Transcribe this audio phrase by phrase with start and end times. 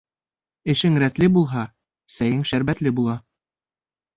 [0.73, 1.65] Эшең рәтле булһа,
[2.17, 3.19] сәйең шәрбәтле була.